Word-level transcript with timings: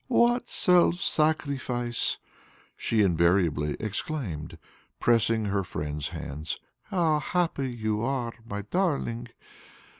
"What 0.07 0.47
self 0.47 0.95
sacrifice!" 0.95 2.17
she 2.75 3.03
invariably 3.03 3.77
exclaimed, 3.79 4.57
pressing 4.99 5.45
her 5.45 5.63
friend's 5.63 6.07
hands. 6.07 6.59
"How 6.85 7.19
happy 7.19 7.69
you 7.69 8.01
are, 8.01 8.33
my 8.43 8.63
darling! 8.63 9.27